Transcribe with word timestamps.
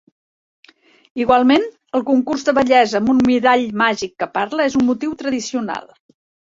Igualment 1.23 1.67
el 1.99 2.05
concurs 2.09 2.47
de 2.49 2.57
bellesa 2.61 2.99
amb 3.03 3.15
un 3.15 3.23
mirall 3.31 3.69
màgic 3.85 4.19
que 4.23 4.33
parla 4.41 4.69
és 4.73 4.83
un 4.83 4.93
motiu 4.93 5.19
tradicional. 5.25 5.91